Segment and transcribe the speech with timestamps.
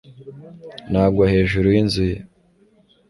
[0.91, 2.17] Nagwa hejuru yinzu ye